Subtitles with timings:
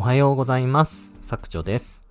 [0.00, 1.14] おはようございます。
[1.20, 2.06] 作長です。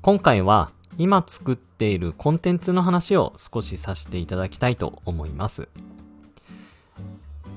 [0.00, 5.68] 今回は今作っているコンテンツの話を少しさせていただきたいと思います。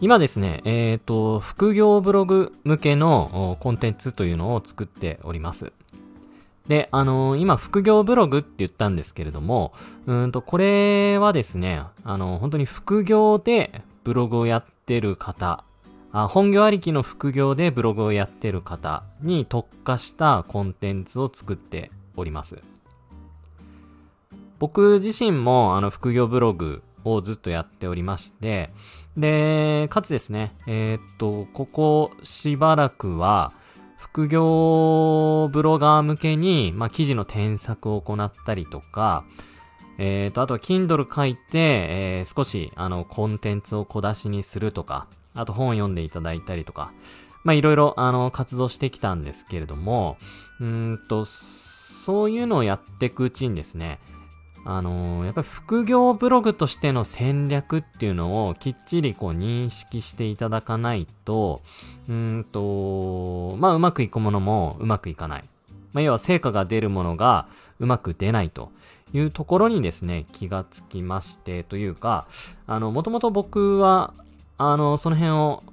[0.02, 5.72] 今ですね、えっ、と、副業ブログ向けのコンテンツというのを作っております。
[6.68, 9.74] で、あのー今、副業ブログって言ったんですけれども、
[10.08, 15.64] うんと、これはですね、あの本当に副業でブログをやってる方、
[16.14, 22.62] あ本業ありきの副業でブログをやってる方に特化したコンテンツを作っております。
[24.60, 28.70] 僕自身もあの副業ブログをずっとやっておりまして、
[29.18, 33.52] で、かつですね、えーっと、ここしばらくは、
[33.98, 39.26] 副業ブロガー向けに、まあ、記事の添削を行ったりとか、
[39.98, 46.92] えーと、あとは Kindle 書いて、えー少し、あの、コンテンツを小出しにするとか、あと本を読んでいただいたりとか、
[47.44, 50.18] まあ、いろいろ、あの、活動してきたんですけれども、
[50.62, 54.00] うんと、そういうのをやっていくうちにですね、
[54.66, 61.62] あのーやっぱり副業ブログとしての戦略っていうのをきっちりこう認識していただかないと、
[62.08, 65.44] うんと、まあうまくいくものもうまくいかない。
[65.92, 67.48] まあ要は成果が出るものが
[67.80, 68.72] うまく出ないと
[69.14, 72.26] いうところにですね、気がつきまして、というか、
[72.66, 74.14] あの、もともと僕は、
[74.58, 75.64] あの、その辺を、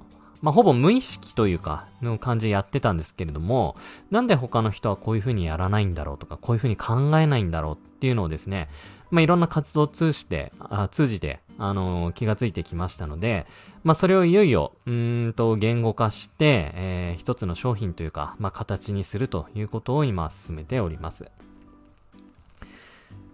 [0.43, 3.77] まあ、ほぼ無意識というか、の感じでやってたんですけれども、
[4.11, 8.69] なんで他の人はこういう風にやらないんだろうとか、こういう風に考えないんだろうっていうのをですね、
[9.11, 13.47] まあ、いろんな活動を通じて、あ通じて、あの気がついてきましたので、
[13.85, 21.31] まあ、それをいよいよ、うんと、言語化して、えー一つの商品というか、まあ、形にするということを今進めております。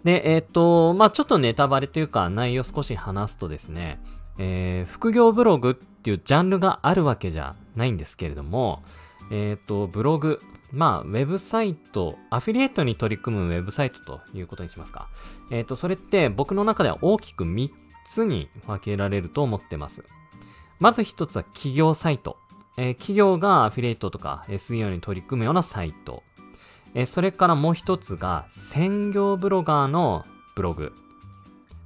[0.03, 4.01] で、えーっと、まあ、ちょっとネタバレというか内容少し話すとですね、
[4.39, 8.83] えー副業ブログっていうジャンルがあるわけじゃないんですけれども、
[9.31, 10.41] えーと、ブログ、
[10.73, 15.09] まあ、ウェブサイト、アフィリエイトに取り組むウェブサイトということにしますか。
[15.51, 17.71] えーと、それって僕の中では大きく3
[18.07, 20.05] つに分けられると思ってます。
[20.79, 22.37] まず1つは企業サイト。
[22.77, 26.23] えー企業がアフィリエイトとか SEO に取り組むようなサイト。
[26.95, 30.25] えーそれからもう一つが専業ブロガーの
[30.55, 30.93] ブログ。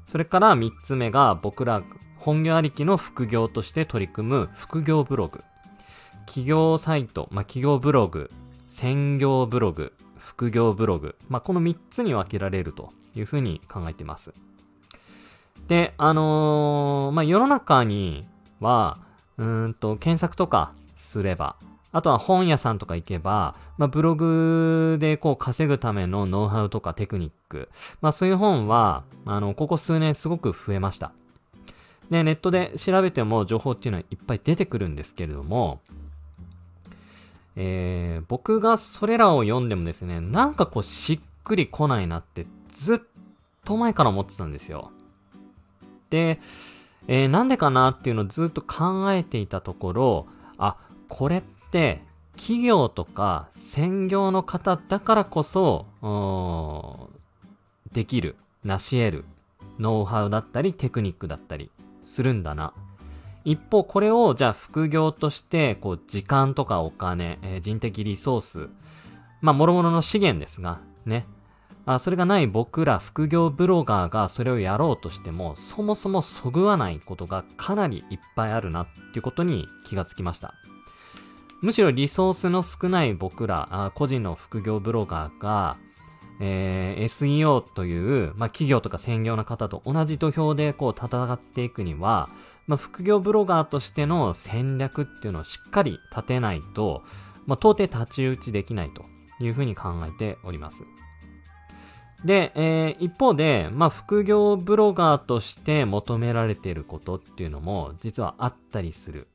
[0.07, 1.83] それから三つ目が僕ら
[2.21, 5.43] 本業ありきの副業として取り組む副業ブログ。
[6.27, 8.31] 企業サイト、まあ、企業ブログ、
[8.69, 11.17] 専業ブログ、副業ブログ。
[11.29, 14.35] まあ、この三つに分けられるというふうに考えています。
[15.67, 18.29] で、あのーまあ、世の中に
[18.61, 18.99] は、
[19.39, 21.57] うんと、検索とかすれば、
[21.91, 27.71] あとは本屋さんとか行けば、まあ、ブログでこう稼ぐためのノウハウとかテクニック、
[28.03, 31.13] まあ、そういう本は、あの、ここ数年すごく増えました。
[32.11, 35.81] で、ネットで調べても情報っていうのはいっぱい出てくるんですけれども、
[37.57, 42.99] えー、僕がそれらを読んでもですね、なんかこうしっくりこないなってずっ
[43.65, 44.91] と前から思ってたんですよ。
[46.11, 46.41] で、
[47.07, 50.27] えーなんでかなっていうのをずっと考えていたところ、
[50.59, 50.77] あ、
[51.09, 52.03] これって
[52.37, 55.87] 企業とか専業の方だからこそ、
[57.93, 59.25] できる、成し得る
[59.79, 61.71] ノウハウだったりテクニックだったり
[62.11, 62.73] するんだな。
[63.45, 68.69] 一方、これをじゃあ副業として、こう、時間とかお金、えー人的リソース、
[69.41, 71.27] まあ、諸々の資源ですが、ね。
[71.87, 80.55] あそれがない僕ら副業ブロガーがそれをやろうとしても、そもそもそぐわないことがかなりいっぱいあるなっていうことに気がつきました。
[81.63, 85.79] むしろリソースの少ない僕ら、あ個人の副業ブロガーが、
[86.41, 92.29] えー SEO という、まあ、企業とか専業の方と同じ土俵でこう戦っていくには、
[92.67, 97.03] まあ、副業ブロガーとしての戦略っていうのをしっかり立てないと、
[97.47, 99.05] まあ、到底太刀打ちできないと
[99.43, 100.85] いうふうに考えております。
[102.25, 109.29] で、えー一方で、まあ、副業ブロガーとして求められていることっていうのも実はあったりする。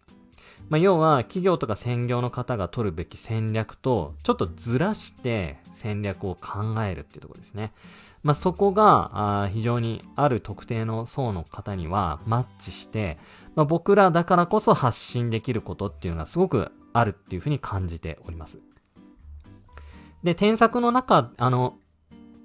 [0.70, 7.72] まあ、要は企業とか専業の方が取るべき戦略とちょっとずらして戦略を考えるっていうところですね。
[8.24, 13.20] まあ、そこが非常にある特定の層の方にはマッチして、
[13.54, 18.60] まあ、僕らだからこそ発信できることっていうのがすごくあるっていうふうに感じております。
[20.24, 21.78] で、添削の中、あの、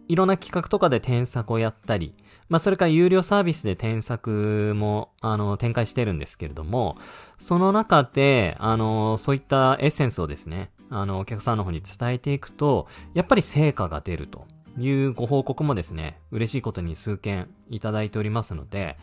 [0.06, 2.14] いろんな企画とかで添削をやったり、
[2.48, 6.98] まあ、それから有料サービスで添削も、あの、展開してるんですけれども、
[7.38, 14.44] その中で、あの、そういったエッセンスをですね、あの、お客さんの方に伝えていくと、やっぱり成果が出ると
[14.78, 18.98] いうご報告もですね、嬉しいことに数件いただいておりますので、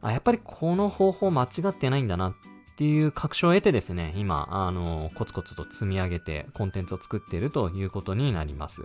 [0.00, 2.34] あ、やっぱりこの方法間違ってないんだなっ
[2.76, 8.82] ていう確証を得てですね、今、あの、コツコツと積み上げてコンテンツを作っているということになります。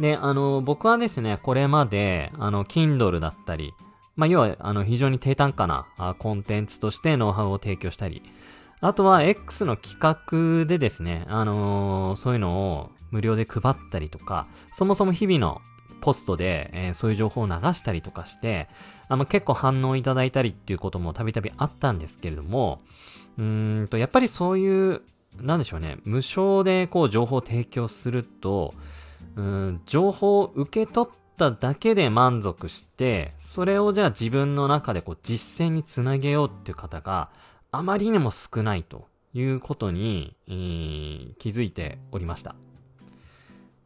[0.00, 3.74] で、あの、僕はですね、これまで、あの、Kindle だったり、
[4.16, 8.22] まあ、要は、あの、非常に低単価なあコンテンツとしてノウハウを提供したり、
[8.80, 15.60] あとは X の企画でですね、あのー、そういうのを無料で配ったりとか、そもそも日々の
[16.00, 18.68] ポストで、えー、そういう情報を流したりとかして、
[19.08, 22.80] あの、結構反応いただいたりっていうこともたびたびあったんですけれども、
[23.36, 25.02] うんと、やっぱりそういう、
[25.40, 28.74] なんでしょうね、無償でこう情報を提供すると、
[29.36, 37.30] うん、情報を受け取っただけで満足して、それをじゃあ自分の中でこう実践につなげようっていう方が
[37.70, 42.54] あまりにも少ないということに、えー、気づいておりました。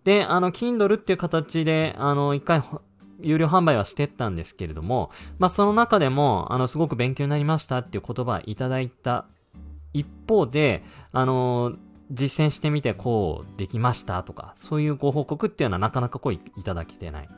[0.04, 2.62] で、あの、Kindle っていう形で、あの、一回、
[3.20, 9.26] 有料販売はしてったんですけれども、まあ、その中でも、あの、すごく勉強になりましたっていう言葉をいただいた
[9.92, 10.82] 一方で、
[11.12, 11.76] あの、
[12.10, 17.28] 実践してみてこうできましたとか、そういうご報告っていうのはなかなかこういただけてない。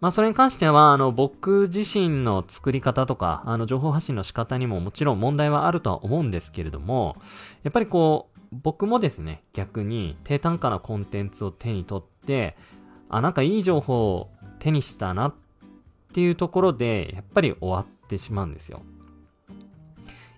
[0.00, 7.16] まあそれに関しては、あの僕自身の作り方とか、あの情報発信の仕方にももちろん問題はあるとは思うんですけれども、
[7.62, 12.56] やっぱりこう、僕もですね、逆に低単価なコンテンツを手に取って、
[13.08, 15.34] あ、なんかいい情報を手にしたなっ
[16.12, 18.82] ていうところで、やっぱり終わってしまうんですよ。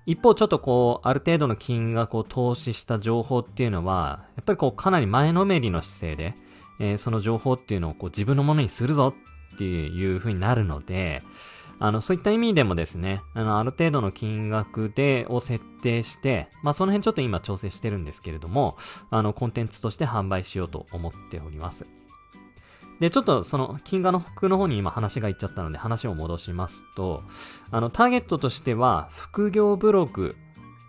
[0.06, 6.34] 一方、ちょっとこう、ある程度の金額を投資した情報っていうのは、やっぱりこう、かなり前のめりの姿勢で、
[6.80, 9.12] えー、その情報っていうのをこう、自分のものにするぞ
[9.58, 11.24] っていう風になるので、
[11.80, 18.76] あの、そういった意味でもですね、あの、ある程度の金額で、を設定して、まあ、その辺ちょっと今調整してるんですけれども、
[19.10, 21.86] あの、コンテンツとして販売しようと思っております。
[23.00, 27.22] で、ちょっとその金額の服の方に今話がいっちゃったので話を戻しますと、
[27.70, 30.36] あの、ターゲットとしては副業ブログ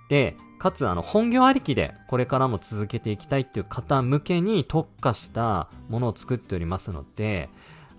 [0.10, 7.50] で、かつあの本業ありきでこれからも続けていきたいっていう方向けに特化したものを作っておりますので、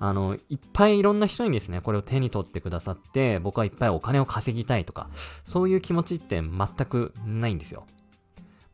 [0.00, 5.10] あの、いっぱいいろんな人にですね、これを手に取ってくださって、僕はいっぱいお金を稼ぎたいとか、
[5.44, 7.86] そういう気持ちって全くないんですよ。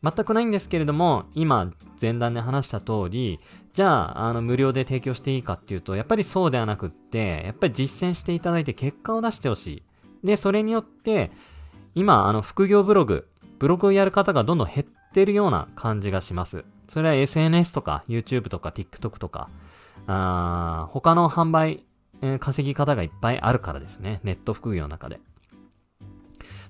[0.04, 3.40] 全くないんですけれども、今、前段で話した通り、
[3.74, 9.82] じゃあ、あの、無料で提供していいかっていうと、やっぱりそうではなくって、やっぱり実践していただいて結果を出してほしい。
[10.24, 11.32] で、それによって、
[11.96, 13.26] 今、あの、副業ブログ、
[13.58, 16.64] ブログをやる方がどんどん減ってるような感じがします。
[16.88, 19.48] それは SNS とか、YouTube とか、TikTok とか、
[20.06, 21.84] あ他の販売、
[22.22, 24.20] えー、稼ぎ方がいっぱいあるからですね。
[24.24, 25.20] ネット副業の中で。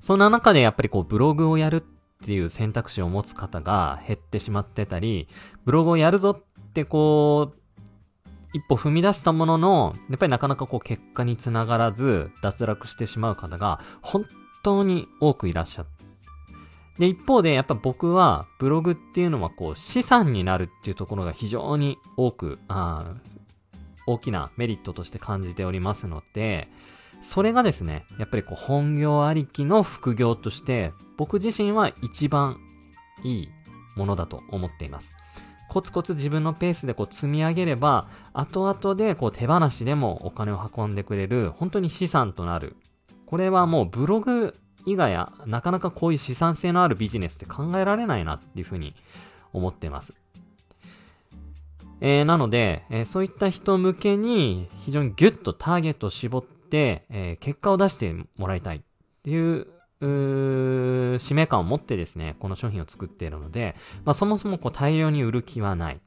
[0.01, 1.83] そんな中でやっぱりこう、ブログをやる
[2.23, 5.29] っていう選択肢を持つ方が減ってしまってたり、
[5.65, 7.59] ブログをやるぞってこう、
[8.53, 14.25] 一歩踏み出したものの、やっぱりなかなかこう結果につながらず脱落してしまう方が本
[14.63, 15.96] 当に多くいらっしゃって。
[16.99, 23.15] で、一方でやっぱ僕はブログっていうのはこう資産になるっていうところが非常に多く、あ
[24.07, 26.69] 大きなメリットとして感じておりますので、
[27.23, 32.59] それがですね、やっぱりこう本業ありきの副業として僕自身は一番
[33.25, 33.49] いい
[33.97, 35.13] ものだと思っています。
[35.69, 42.77] コツコツ自分のペースでこう積み上げれば、後々でこう手放しでもお金を運んでくれる、本当に資産となる。
[43.27, 44.55] これはもうブログ
[44.87, 48.95] 以外や、なかなかこういう資産性のあるビジネスって考えられないなっていうふうに
[49.53, 50.15] 思ってます。
[52.01, 58.81] えー、なので、えー、そういった人向けに非常にギュッとターゲットを絞って、えー、結果を出してもらいたいっ
[59.23, 59.67] ていう
[60.01, 66.01] う使命感を持ってですね、この商品を作っているので、まあ、そもそもこう大量に売る気はない。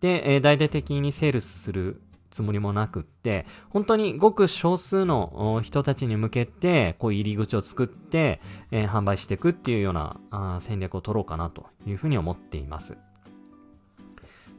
[0.00, 2.00] で、えー、大々的にセールスする
[2.34, 8.40] つもりもなくって、本当にごく少数の人たちに向けて、こう入り口を作って、
[8.72, 12.98] えー、販売していくっていうようなあ戦略を取ろうかなというふうに思っています。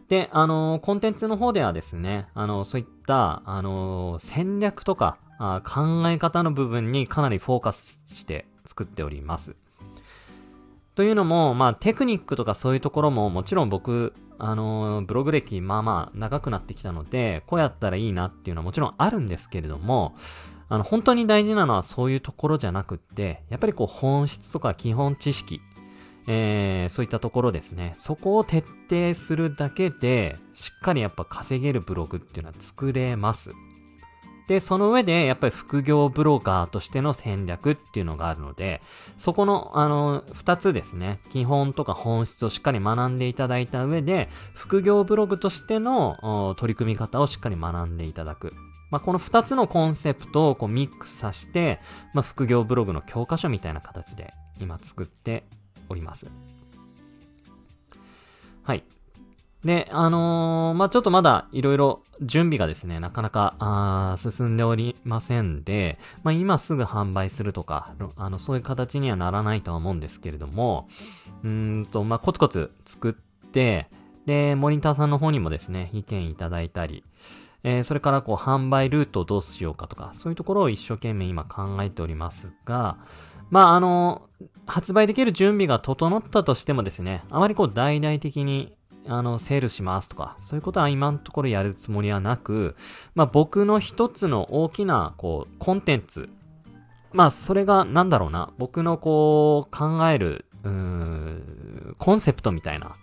[0.08, 9.58] で、あのー、コンテンツの方ではですね、あのー、そういった、あの戦略とか、あ考え方の部分にかなりフォーカスして作っております。
[10.96, 20.16] というのも、まあ、テクニックとかそういうところももちろん僕、あのー、ブログ歴まあまあ長くなってきたので、こうやったらいいなっていうのはもちろんあるんですけれども、
[20.70, 25.62] あの、本当に大事なのはそういうところじゃなくって、やっぱりこう本質とか基本知識、
[26.28, 27.94] えー、そういったところですね。
[27.98, 33.52] そこを徹底するだけで、しっかりやっぱ稼げるブログっていうのは作れます。
[34.48, 38.82] で、その上で、やっぱり副業ブロガーとしての戦略っていうのがあるので、
[39.18, 48.54] そこの、あの、二つですね、基本とか本質をしっかり学んでいただいた上で、副業ブログとしての取り組み方をしっかり学んでいただく。
[48.92, 51.80] まあ、この二つのコンセプトをこうミックスさせて、
[52.14, 55.44] まあ、副業ブログの教科書みたいな形で今作って
[55.90, 56.28] おります。
[58.64, 58.84] はい。
[59.66, 70.88] で、あのー、まあ、ちょっとまだいろいろ準備がですね、なかなか、あ進んでおりませんで、まあ、今すぐ販売するとか、あの、そういう形にはならないとは思うんですけれども、
[71.44, 73.14] うんと、まあ、コツコツ作っ
[73.52, 73.90] て、
[74.28, 77.04] で、モニターさんの方にもですね、意見いただいたり、
[77.64, 82.98] えー、それからこう、販売ルートをどうしようかとか、そういうところを一生懸命今考えておりますが、
[83.50, 84.30] まあ、あの、
[84.68, 88.75] 発売できる準備が整ったとしてもですね、あまりこう、大々的に
[89.08, 92.76] あの、セールしますとか、そういうことは今のところやるつもりはなく、
[93.14, 96.30] まあ僕の一つの大きな、こう、コンテンツ。
[97.14, 102.96] まあそれが、なんだろうな、僕のこう、考える、うーん、コンセプトみたいな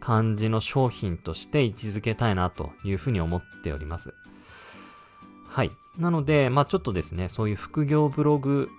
[0.00, 4.14] 感じの商品として位置づけたいなというふうに思っております。
[5.46, 5.70] はい。
[5.98, 8.70] なので、まあちょっとですね、そういう副業ブログ、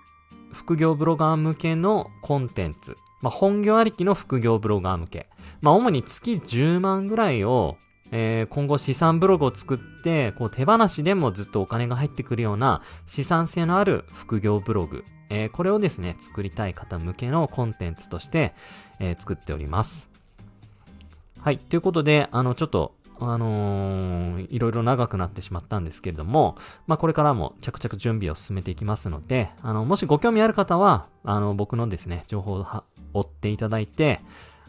[0.52, 5.30] 副業ブロガー向けのコンテンツ、まあ、本業ありきの副業ブロガー向け。
[5.62, 7.78] まあ、主に月10万ぐらいを、
[8.10, 15.04] えー、今後資産ブログを作って、こう手放しでもずっとお金が入ってくるような資産性のある副業ブログ。
[15.30, 18.52] えー、これをですね、作りたい方向けのコンテンツとして、
[19.00, 20.10] えー、作っております。
[21.40, 21.56] はい。
[21.56, 26.56] ということで、あの、ちょっと、あのー、いろいろ長くなってしまったんですけれども、
[26.86, 32.66] まあ、これからも着々準備を進めていきますので、あの、もしご興味ある方は、あの、僕のですね、情報を
[33.12, 34.20] 追っていただいて、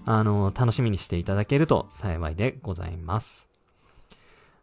[0.06, 3.50] あの、楽しみにしていただけると幸いでございます。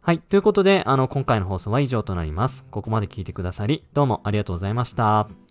[0.00, 0.18] はい。
[0.18, 2.64] ということで、あの、今回の放送は以上となります。
[2.70, 5.41] ここまで聞いてくださり、どうもありがとうございました。